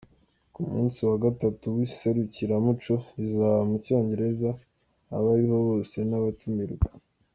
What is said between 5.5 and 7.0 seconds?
bose ni abatumirwa.